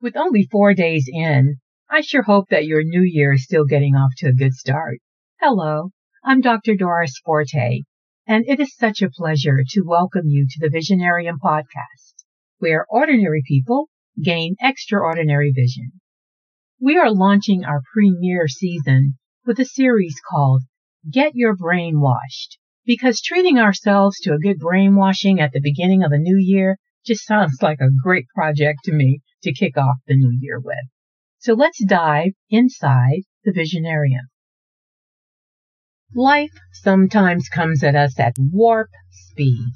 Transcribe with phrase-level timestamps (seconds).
[0.00, 1.56] With only four days in,
[1.90, 5.00] I sure hope that your new year is still getting off to a good start.
[5.40, 5.90] Hello,
[6.24, 6.76] I'm Dr.
[6.76, 7.82] Doris Forte,
[8.24, 12.14] and it is such a pleasure to welcome you to the Visionarium podcast,
[12.58, 13.88] where ordinary people
[14.22, 15.90] gain extraordinary vision.
[16.80, 20.62] We are launching our premiere season with a series called
[21.10, 22.56] Get Your Brain Washed,
[22.86, 26.78] because treating ourselves to a good brainwashing at the beginning of a new year
[27.08, 30.76] just sounds like a great project to me to kick off the new year with.
[31.38, 34.28] So let's dive inside the Visionarium.
[36.14, 39.72] Life sometimes comes at us at warp speed,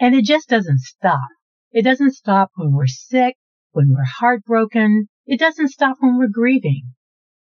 [0.00, 1.28] and it just doesn't stop.
[1.72, 3.34] It doesn't stop when we're sick,
[3.72, 5.08] when we're heartbroken.
[5.26, 6.94] It doesn't stop when we're grieving.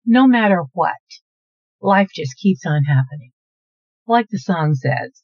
[0.06, 0.94] No matter what,
[1.80, 3.32] life just keeps on happening.
[4.06, 5.22] Like the song says,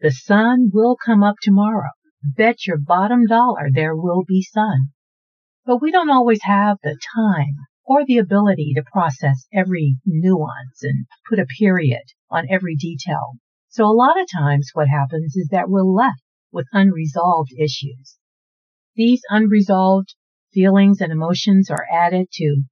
[0.00, 1.90] the sun will come up tomorrow.
[2.24, 4.92] Bet your bottom dollar there will be sun.
[5.66, 11.06] But we don't always have the time or the ability to process every nuance and
[11.28, 13.34] put a period on every detail.
[13.68, 18.16] So a lot of times what happens is that we're left with unresolved issues.
[18.94, 20.14] These unresolved
[20.54, 22.62] feelings and emotions are added to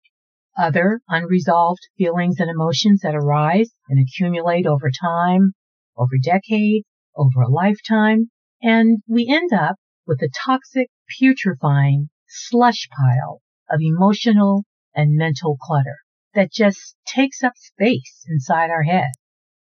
[0.57, 5.53] other unresolved feelings and emotions that arise and accumulate over time,
[5.97, 8.31] over decades, over a lifetime,
[8.63, 15.99] and we end up with a toxic, putrefying slush pile of emotional and mental clutter
[16.35, 19.11] that just takes up space inside our head,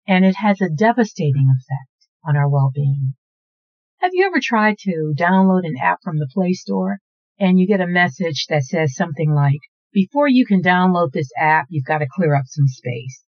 [0.06, 3.14] and it has a devastating effect on our well-being.
[3.98, 6.98] Have you ever tried to download an app from the Play Store
[7.38, 9.60] and you get a message that says something like,
[9.92, 13.24] before you can download this app, you've got to clear up some space.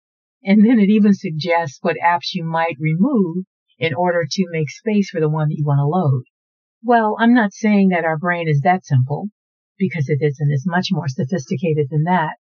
[0.45, 3.45] And then it even suggests what apps you might remove
[3.83, 6.23] in order to make space for the one that you want to load.
[6.85, 9.31] Well, I'm not saying that our brain is that simple,
[9.77, 10.53] because it isn't.
[10.53, 12.37] It's much more sophisticated than that.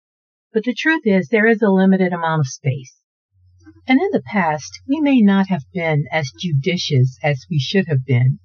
[0.52, 2.94] But the truth is there is a limited amount of space.
[3.88, 8.05] And in the past, we may not have been as judicious as we should have
[8.05, 8.39] been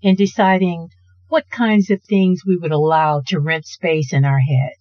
[0.00, 0.88] in deciding
[1.28, 4.72] what kinds of things we would allow to rent space in our head.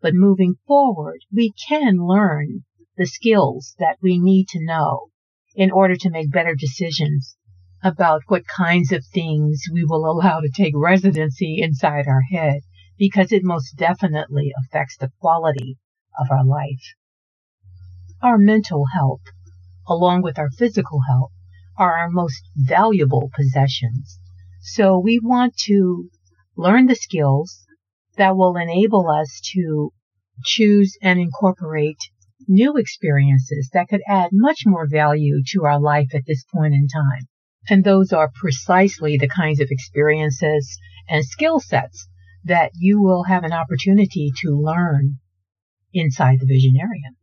[0.00, 2.64] But moving forward, we can learn
[2.96, 5.08] the skills that we need to know
[5.54, 7.36] in order to make better decisions
[7.82, 12.60] about what kinds of things we will allow to take residency inside our head
[12.98, 15.76] because it most definitely affects the quality
[16.18, 16.94] of our life.
[18.22, 19.22] Our mental health,
[19.86, 21.32] along with our physical health,
[21.76, 24.18] are our most valuable possessions.
[24.62, 26.08] So we want to
[26.56, 27.66] learn the skills
[28.16, 29.92] that will enable us to
[30.44, 31.98] choose and incorporate
[32.46, 36.88] new experiences that could add much more value to our life at this point in
[36.88, 37.28] time.
[37.68, 40.78] And those are precisely the kinds of experiences
[41.08, 42.08] and skill sets
[42.44, 45.18] that you will have an opportunity to learn
[45.92, 47.16] inside the Visionarium.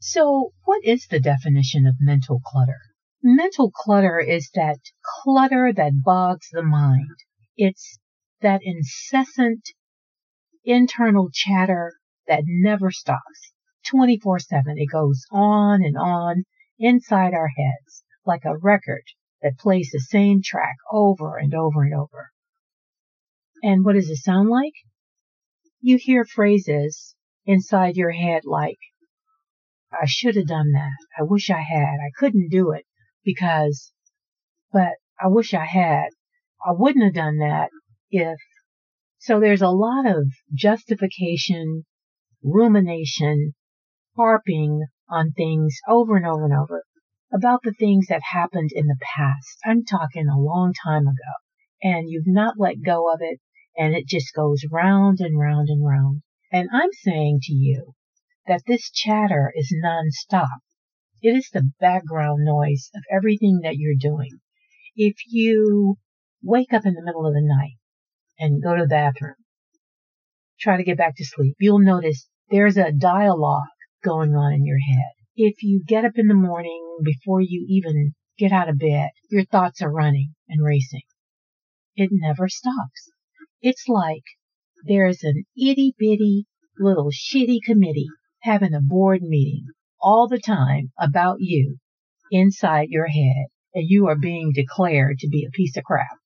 [0.00, 2.80] So, what is the definition of mental clutter?
[3.22, 7.16] Mental clutter is that clutter that bogs the mind.
[7.56, 7.98] It's
[8.40, 9.70] that incessant
[10.64, 11.94] internal chatter
[12.28, 13.52] that never stops.
[13.90, 14.78] 24 7.
[14.78, 16.44] It goes on and on
[16.78, 19.04] inside our heads like a record
[19.42, 22.30] that plays the same track over and over and over.
[23.62, 24.74] And what does it sound like?
[25.80, 27.14] You hear phrases
[27.44, 28.78] inside your head like,
[29.92, 30.96] I should have done that.
[31.18, 31.98] I wish I had.
[32.00, 32.84] I couldn't do it
[33.24, 33.92] because,
[34.72, 36.08] but I wish I had.
[36.66, 37.70] I wouldn't have done that
[38.10, 38.38] if.
[39.18, 41.84] So there's a lot of justification,
[42.42, 43.54] rumination,
[44.16, 46.82] harping on things over and over and over
[47.32, 49.58] about the things that happened in the past.
[49.64, 51.34] I'm talking a long time ago.
[51.82, 53.38] And you've not let go of it,
[53.76, 56.22] and it just goes round and round and round.
[56.50, 57.92] And I'm saying to you
[58.46, 60.58] that this chatter is nonstop.
[61.20, 64.40] It is the background noise of everything that you're doing.
[64.94, 65.96] If you
[66.42, 67.76] wake up in the middle of the night
[68.38, 69.34] and go to the bathroom,
[70.58, 73.66] try to get back to sleep, you'll notice there's a dialogue
[74.06, 75.12] going on in your head.
[75.34, 79.44] If you get up in the morning before you even get out of bed, your
[79.44, 81.02] thoughts are running and racing.
[81.96, 83.10] It never stops.
[83.60, 84.22] It's like
[84.86, 86.46] there's an itty bitty
[86.78, 88.08] little shitty committee
[88.42, 89.66] having a board meeting
[90.00, 91.78] all the time about you
[92.30, 96.18] inside your head and you are being declared to be a piece of crap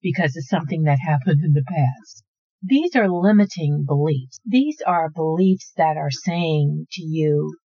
[0.00, 2.24] because of something that happened in the past.
[2.62, 4.40] These are limiting beliefs.
[4.44, 7.58] These are beliefs that are saying to you,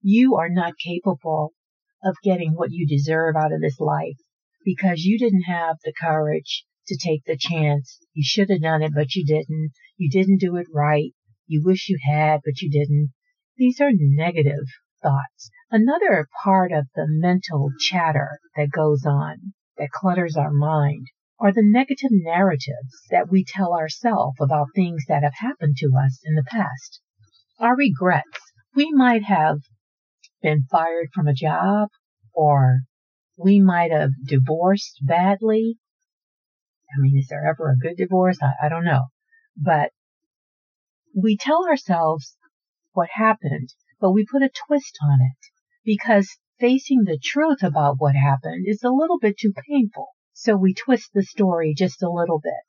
[0.00, 1.52] you are not capable
[2.02, 4.16] of getting what you deserve out of this life
[4.64, 7.98] because you didn't have the courage to take the chance.
[8.14, 9.72] You should have done it, but you didn't.
[9.96, 11.12] You didn't do it right.
[11.46, 13.12] You wish you had, but you didn't.
[13.56, 14.66] These are negative
[15.02, 15.50] thoughts.
[15.70, 21.06] Another part of the mental chatter that goes on, that clutters our mind,
[21.44, 26.18] are the negative narratives that we tell ourselves about things that have happened to us
[26.24, 27.02] in the past.
[27.60, 28.40] Our regrets.
[28.74, 29.58] We might have
[30.40, 31.90] been fired from a job
[32.32, 32.80] or
[33.36, 35.76] we might have divorced badly.
[36.96, 38.38] I mean, is there ever a good divorce?
[38.40, 39.08] I, I don't know.
[39.54, 39.90] But
[41.14, 42.38] we tell ourselves
[42.94, 45.50] what happened, but we put a twist on it
[45.84, 50.08] because facing the truth about what happened is a little bit too painful.
[50.36, 52.64] So we twist the story just a little bit.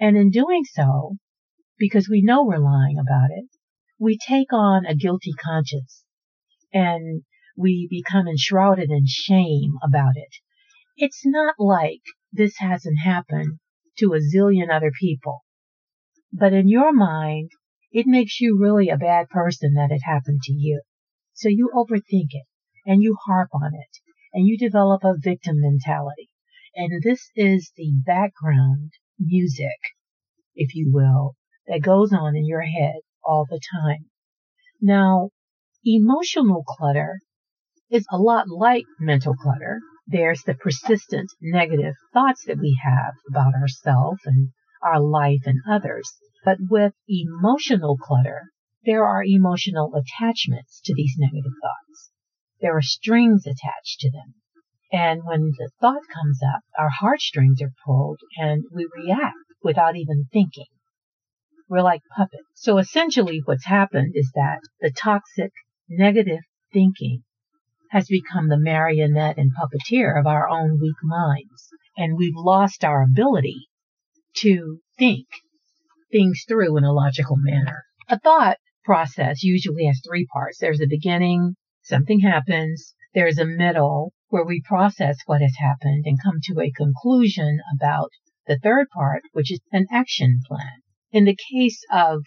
[0.00, 1.16] And in doing so,
[1.78, 3.46] because we know we're lying about it,
[4.00, 6.04] we take on a guilty conscience
[6.72, 7.22] and
[7.56, 10.34] we become enshrouded in shame about it.
[10.96, 12.02] It's not like
[12.32, 13.60] this hasn't happened
[13.98, 15.44] to a zillion other people.
[16.32, 17.50] But in your mind,
[17.92, 20.82] it makes you really a bad person that it happened to you.
[21.32, 22.46] So you overthink it
[22.84, 24.00] and you harp on it
[24.32, 26.28] and you develop a victim mentality.
[26.74, 29.78] And this is the background music,
[30.54, 31.36] if you will,
[31.66, 34.10] that goes on in your head all the time.
[34.80, 35.30] Now,
[35.84, 37.20] emotional clutter
[37.90, 39.80] is a lot like mental clutter.
[40.06, 44.50] There's the persistent negative thoughts that we have about ourselves and
[44.82, 46.12] our life and others.
[46.44, 48.50] But with emotional clutter,
[48.84, 52.10] there are emotional attachments to these negative thoughts.
[52.60, 54.34] There are strings attached to them.
[54.90, 60.26] And when the thought comes up, our heartstrings are pulled and we react without even
[60.32, 60.66] thinking.
[61.68, 62.48] We're like puppets.
[62.54, 65.52] So essentially what's happened is that the toxic
[65.88, 66.40] negative
[66.72, 67.22] thinking
[67.90, 71.68] has become the marionette and puppeteer of our own weak minds.
[71.96, 73.68] And we've lost our ability
[74.36, 75.26] to think
[76.10, 77.84] things through in a logical manner.
[78.08, 80.58] A thought process usually has three parts.
[80.58, 82.94] There's a beginning, something happens.
[83.14, 88.10] There's a middle where we process what has happened and come to a conclusion about
[88.46, 90.82] the third part, which is an action plan.
[91.10, 92.24] In the case of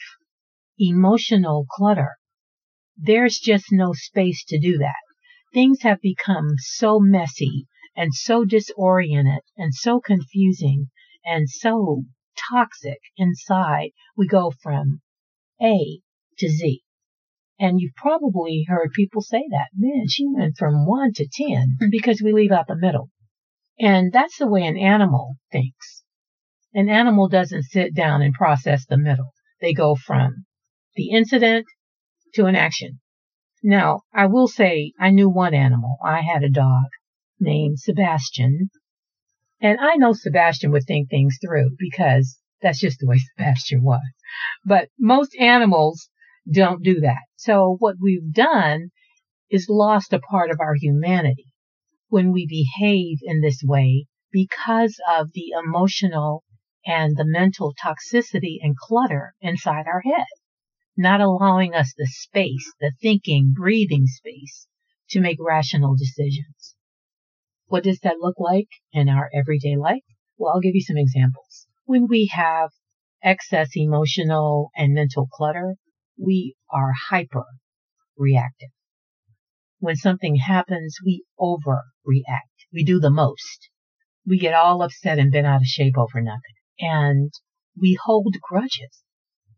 [0.79, 2.17] emotional clutter,
[2.97, 4.95] there's just no space to do that
[5.53, 10.89] things have become so messy and so disoriented and so confusing
[11.25, 12.03] and so
[12.49, 15.01] toxic inside, we go from
[15.61, 15.99] A
[16.37, 16.81] to Z.
[17.61, 21.89] And you've probably heard people say that, man, she went from one to 10 hmm.
[21.91, 23.11] because we leave out the middle.
[23.79, 26.03] And that's the way an animal thinks.
[26.73, 29.33] An animal doesn't sit down and process the middle.
[29.61, 30.45] They go from
[30.95, 31.67] the incident
[32.33, 32.99] to an action.
[33.61, 35.97] Now, I will say I knew one animal.
[36.03, 36.85] I had a dog
[37.39, 38.71] named Sebastian.
[39.61, 44.01] And I know Sebastian would think things through because that's just the way Sebastian was.
[44.65, 46.09] But most animals
[46.51, 47.21] don't do that.
[47.43, 48.91] So what we've done
[49.49, 51.47] is lost a part of our humanity
[52.07, 56.43] when we behave in this way because of the emotional
[56.85, 60.27] and the mental toxicity and clutter inside our head
[60.95, 64.67] not allowing us the space, the thinking, breathing space
[65.09, 66.75] to make rational decisions.
[67.65, 70.03] What does that look like in our everyday life?
[70.37, 71.65] Well, I'll give you some examples.
[71.85, 72.69] When we have
[73.23, 75.77] excess emotional and mental clutter,
[76.23, 77.45] we are hyper
[78.17, 78.69] reactive.
[79.79, 82.67] When something happens, we overreact.
[82.71, 83.69] We do the most.
[84.25, 86.55] We get all upset and bent out of shape over nothing.
[86.79, 87.31] And
[87.79, 89.03] we hold grudges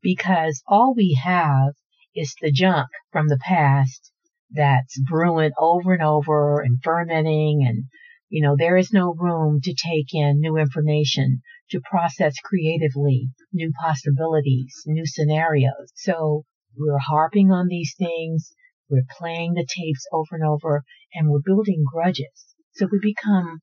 [0.02, 1.74] because all we have
[2.16, 4.12] is the junk from the past
[4.52, 7.86] that's brewing over and over and fermenting and
[8.30, 11.42] you know there is no room to take in new information
[11.72, 16.46] to process creatively new possibilities new scenarios so
[16.78, 18.54] we're harping on these things
[18.90, 23.60] we're playing the tapes over and over and we're building grudges so we become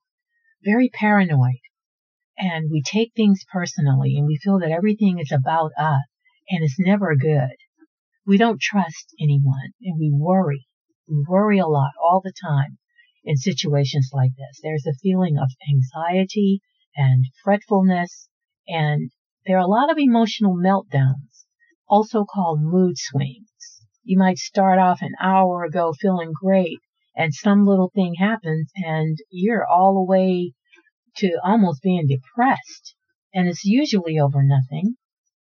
[0.64, 1.61] very paranoid
[2.40, 6.02] and we take things personally and we feel that everything is about us
[6.49, 7.57] and it's never good.
[8.26, 10.67] We don't trust anyone and we worry.
[11.07, 12.79] We worry a lot all the time
[13.25, 14.61] in situations like this.
[14.62, 16.62] There's a feeling of anxiety
[16.97, 18.29] and fretfulness
[18.67, 19.11] and
[19.47, 21.30] there are a lot of emotional meltdowns,
[21.90, 23.50] also called mood swings.
[24.04, 26.78] You might start off an hour ago feeling great
[27.16, 30.52] and some little thing happens and you're all the way
[31.16, 32.94] to almost being depressed.
[33.35, 34.97] And it's usually over nothing,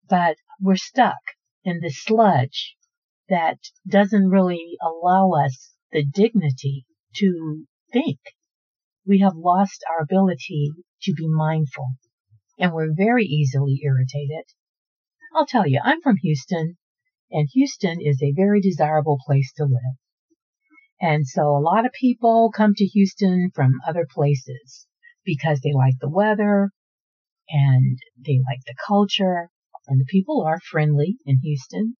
[0.07, 1.19] but we're stuck
[1.63, 2.75] in this sludge
[3.29, 3.57] that
[3.87, 6.85] doesn't really allow us the dignity
[7.15, 8.19] to think.
[9.07, 10.71] We have lost our ability
[11.03, 11.87] to be mindful.
[12.59, 14.45] and we're very easily irritated.
[15.33, 16.77] I'll tell you, I'm from Houston,
[17.31, 19.97] and Houston is a very desirable place to live.
[21.01, 24.87] And so a lot of people come to Houston from other places
[25.25, 26.71] because they like the weather
[27.49, 29.49] and they like the culture
[29.87, 31.97] and the people are friendly in Houston.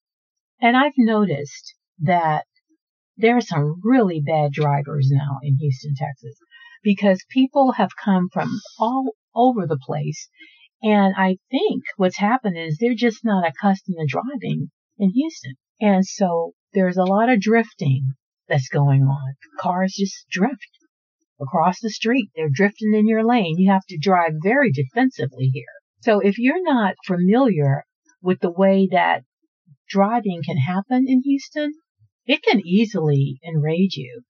[0.61, 2.45] And I've noticed that
[3.17, 6.35] there are some really bad drivers now in Houston, Texas,
[6.83, 8.49] because people have come from
[8.79, 10.29] all over the place.
[10.83, 15.53] And I think what's happened is they're just not accustomed to driving in Houston.
[15.79, 18.13] And so there's a lot of drifting
[18.49, 19.35] that's going on.
[19.59, 20.77] Cars just drift
[21.41, 22.29] across the street.
[22.35, 23.55] They're drifting in your lane.
[23.57, 25.63] You have to drive very defensively here.
[26.01, 27.85] So if you're not familiar
[28.21, 29.23] with the way that
[29.89, 31.73] driving can happen in Houston,
[32.25, 34.23] it can easily enrage you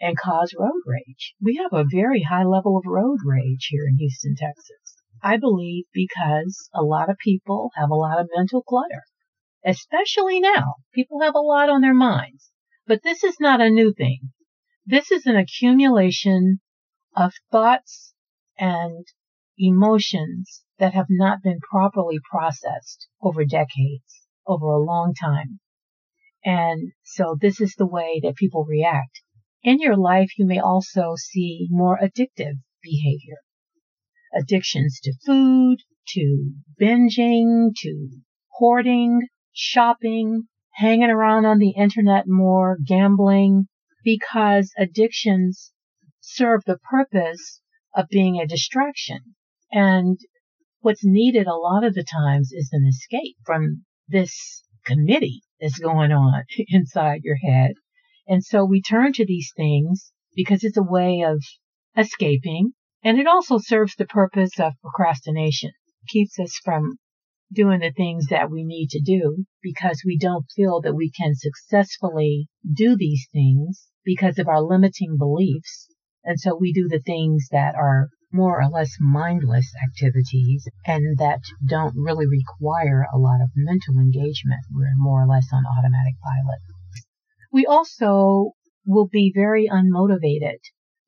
[0.00, 1.34] and cause road rage.
[1.40, 4.81] We have a very high level of road rage here in Houston, Texas.
[5.22, 9.04] I believe because a lot of people have a lot of mental clutter,
[9.64, 10.74] especially now.
[10.92, 12.50] People have a lot on their minds.
[12.86, 14.32] But this is not a new thing.
[14.84, 16.60] This is an accumulation
[17.14, 18.14] of thoughts
[18.58, 19.06] and
[19.56, 25.60] emotions that have not been properly processed over decades, over a long time.
[26.44, 29.22] And so this is the way that people react.
[29.62, 33.38] In your life, you may also see more addictive behavior.
[34.34, 38.08] Addictions to food, to binging, to
[38.52, 43.66] hoarding, shopping, hanging around on the internet more, gambling,
[44.04, 45.72] because addictions
[46.20, 47.60] serve the purpose
[47.94, 49.34] of being a distraction.
[49.70, 50.18] And
[50.80, 56.12] what's needed a lot of the times is an escape from this committee that's going
[56.12, 57.72] on inside your head.
[58.26, 61.42] And so we turn to these things because it's a way of
[61.96, 62.72] escaping.
[63.04, 65.70] And it also serves the purpose of procrastination.
[66.02, 66.98] It keeps us from
[67.52, 71.34] doing the things that we need to do because we don't feel that we can
[71.34, 75.88] successfully do these things because of our limiting beliefs.
[76.24, 81.40] And so we do the things that are more or less mindless activities and that
[81.66, 84.62] don't really require a lot of mental engagement.
[84.72, 86.60] We're more or less on automatic pilot.
[87.52, 88.52] We also
[88.86, 90.58] will be very unmotivated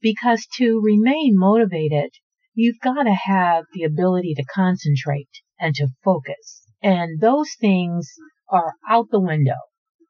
[0.05, 2.11] because to remain motivated,
[2.53, 6.67] you've got to have the ability to concentrate and to focus.
[6.83, 8.13] And those things
[8.51, 9.57] are out the window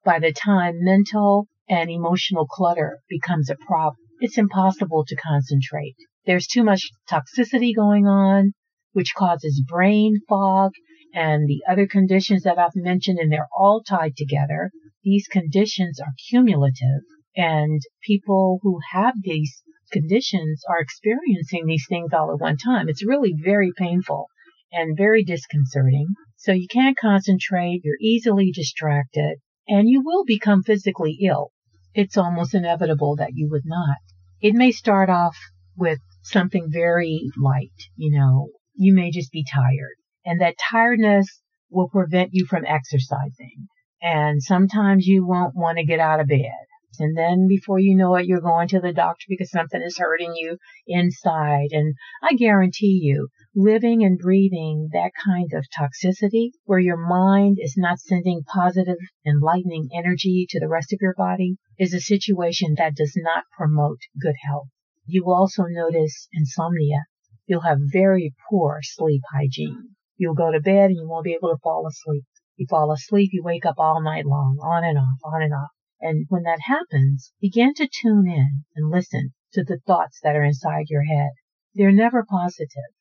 [0.04, 3.94] by the time mental and emotional clutter becomes a problem.
[4.18, 5.94] It's impossible to concentrate.
[6.26, 8.52] There's too much toxicity going on,
[8.94, 10.72] which causes brain fog
[11.14, 14.72] and the other conditions that I've mentioned, and they're all tied together.
[15.04, 17.02] These conditions are cumulative,
[17.36, 19.62] and people who have these
[19.94, 22.88] conditions are experiencing these things all at one time.
[22.88, 24.26] It's really very painful
[24.72, 26.08] and very disconcerting.
[26.36, 29.36] So you can't concentrate, you're easily distracted,
[29.68, 31.52] and you will become physically ill.
[31.94, 33.98] It's almost inevitable that you would not.
[34.40, 35.38] It may start off
[35.76, 39.96] with something very light, you know, you may just be tired,
[40.26, 43.68] and that tiredness will prevent you from exercising.
[44.02, 46.66] And sometimes you won't want to get out of bed.
[47.00, 50.34] And then before you know it, you're going to the doctor because something is hurting
[50.36, 51.68] you inside.
[51.72, 57.74] And I guarantee you, living and breathing that kind of toxicity where your mind is
[57.76, 58.96] not sending positive,
[59.26, 63.98] enlightening energy to the rest of your body is a situation that does not promote
[64.20, 64.68] good health.
[65.06, 67.04] You will also notice insomnia.
[67.46, 69.90] You'll have very poor sleep hygiene.
[70.16, 72.24] You'll go to bed and you won't be able to fall asleep.
[72.56, 75.70] You fall asleep, you wake up all night long, on and off, on and off.
[76.06, 80.44] And when that happens, begin to tune in and listen to the thoughts that are
[80.44, 81.30] inside your head.
[81.75, 82.92] They're never positive.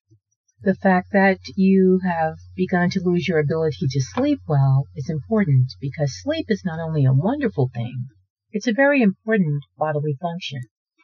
[0.62, 5.74] The fact that you have begun to lose your ability to sleep well is important
[5.82, 8.08] because sleep is not only a wonderful thing,
[8.54, 10.62] it's a very important bodily function.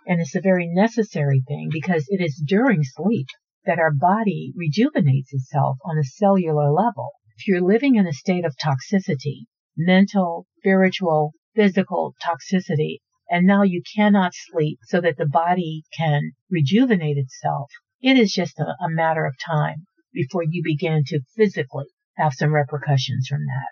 [0.08, 3.28] And it's a very necessary thing because it is during sleep
[3.66, 7.10] that our body rejuvenates itself on a cellular level.
[7.36, 13.00] If you're living in a state of toxicity, mental, spiritual, physical toxicity,
[13.30, 17.70] and now you cannot sleep so that the body can rejuvenate itself,
[18.02, 22.56] it is just a, a matter of time before you begin to physically have some
[22.56, 23.68] repercussions from that.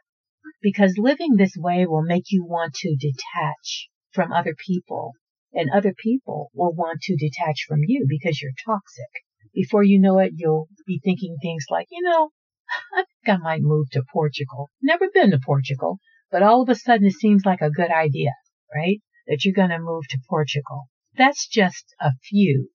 [0.61, 5.13] Because living this way will make you want to detach from other people,
[5.53, 9.23] and other people will want to detach from you because you're toxic.
[9.53, 12.31] Before you know it, you'll be thinking things like, you know,
[12.93, 14.69] I think I might move to Portugal.
[14.81, 15.99] Never been to Portugal,
[16.31, 18.31] but all of a sudden it seems like a good idea,
[18.73, 19.01] right?
[19.27, 20.89] That you're going to move to Portugal.
[21.17, 22.69] That's just a few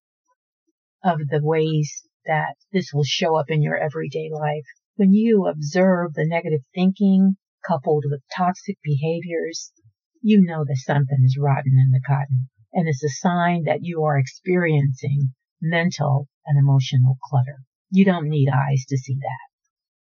[1.04, 4.66] of the ways that this will show up in your everyday life.
[4.96, 9.72] When you observe the negative thinking coupled with toxic behaviors,
[10.20, 14.02] you know that something is rotten in the cotton and it's a sign that you
[14.04, 17.58] are experiencing mental and emotional clutter.
[17.90, 19.48] You don't need eyes to see that.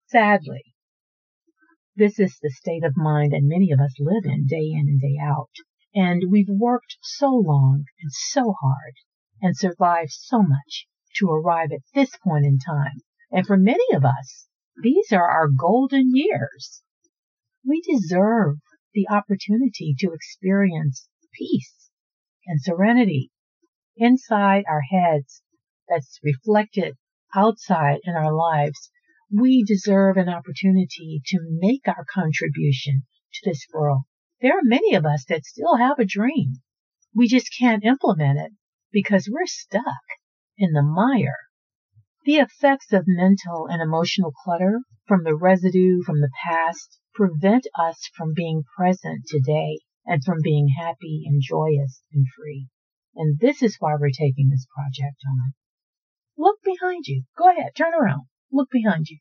[0.07, 0.63] Sadly,
[1.99, 5.01] this is the state of mind that many of us live in day in and
[5.01, 5.51] day out.
[5.93, 8.93] And we've worked so long and so hard
[9.41, 10.87] and survived so much
[11.17, 13.01] to arrive at this point in time.
[13.31, 14.47] And for many of us,
[14.81, 16.81] these are our golden years.
[17.67, 18.59] We deserve
[18.93, 21.89] the opportunity to experience peace
[22.47, 23.29] and serenity
[23.97, 25.41] inside our heads
[25.89, 26.95] that's reflected
[27.35, 28.89] outside in our lives.
[29.31, 34.01] We deserve an opportunity to make our contribution to this world.
[34.41, 36.61] There are many of us that still have a dream.
[37.13, 38.53] We just can't implement it
[38.91, 39.83] because we're stuck
[40.57, 41.37] in the mire.
[42.25, 48.09] The effects of mental and emotional clutter from the residue from the past prevent us
[48.15, 52.67] from being present today and from being happy and joyous and free.
[53.15, 55.53] And this is why we're taking this project on.
[56.35, 57.25] Look behind you.
[57.37, 58.25] Go ahead, turn around.
[58.51, 59.19] Look behind you.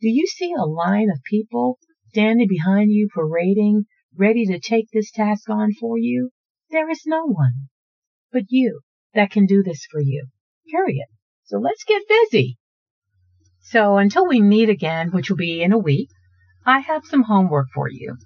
[0.00, 1.78] Do you see a line of people
[2.10, 3.84] standing behind you parading,
[4.16, 6.30] ready to take this task on for you?
[6.70, 7.68] There is no one
[8.34, 8.80] but you
[9.14, 10.26] that can do this for you.
[10.68, 11.06] Period.
[11.44, 12.58] So let's get busy.
[13.60, 16.08] So until we meet again, which will be in a week,
[16.66, 18.16] I have some homework for you.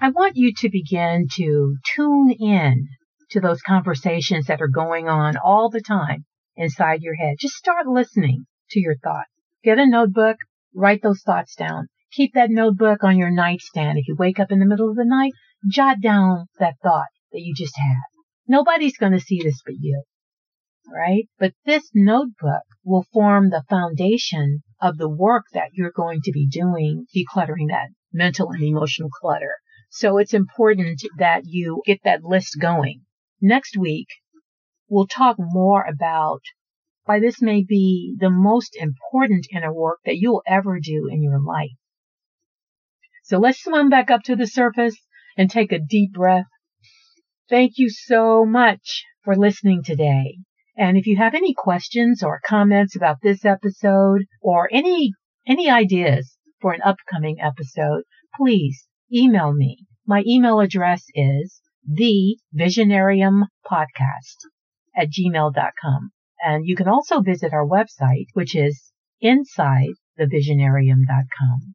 [0.00, 2.88] I want you to begin to tune in
[3.30, 6.24] to those conversations that are going on all the time
[6.56, 7.36] inside your head.
[7.38, 9.37] Just start listening to your thoughts.
[9.64, 10.36] Get a notebook,
[10.74, 11.88] write those thoughts down.
[12.12, 13.98] Keep that notebook on your nightstand.
[13.98, 15.32] If you wake up in the middle of the night,
[15.70, 18.02] jot down that thought that you just had.
[18.46, 20.02] Nobody's going to see this but you
[20.90, 21.28] right?
[21.38, 26.46] But this notebook will form the foundation of the work that you're going to be
[26.46, 29.56] doing, decluttering that mental and emotional clutter.
[29.90, 33.02] So it's important that you get that list going.
[33.40, 34.08] Next week,
[34.88, 36.40] we'll talk more about
[37.08, 41.40] why this may be the most important inner work that you'll ever do in your
[41.40, 41.70] life.
[43.24, 44.94] So let's swim back up to the surface
[45.34, 46.44] and take a deep breath.
[47.48, 50.36] Thank you so much for listening today.
[50.76, 55.14] And if you have any questions or comments about this episode or any,
[55.46, 58.02] any ideas for an upcoming episode,
[58.36, 59.86] please email me.
[60.06, 63.46] My email address is thevisionariumpodcast
[64.94, 66.10] at gmail.com.
[66.44, 71.74] And you can also visit our website, which is insidethevisionarium.com.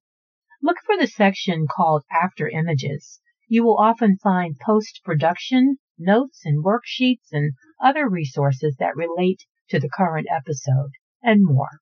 [0.61, 3.19] Look for the section called After Images.
[3.47, 9.89] You will often find post-production notes and worksheets and other resources that relate to the
[9.89, 11.79] current episode, and more.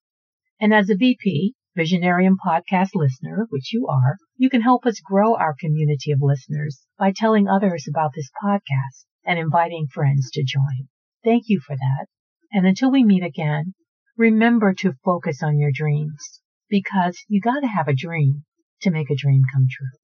[0.59, 5.35] And as a VP, Visionarium podcast listener, which you are, you can help us grow
[5.35, 10.89] our community of listeners by telling others about this podcast and inviting friends to join.
[11.23, 12.07] Thank you for that.
[12.53, 13.73] And until we meet again,
[14.17, 18.43] remember to focus on your dreams because you gotta have a dream
[18.81, 19.99] to make a dream come true.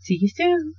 [0.00, 0.74] See you soon.